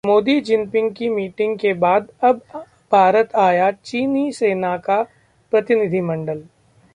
मोदी-जिनपिंग 0.05 0.89
की 0.91 1.09
मीटिंग 1.09 1.57
के 1.59 1.73
बाद 1.73 2.07
अब 2.23 2.41
भारत 2.91 3.35
आया 3.35 3.69
चीनी 3.71 4.31
सेना 4.31 4.75
का 4.77 5.01
प्रतिनिधिमंडल 5.51 6.43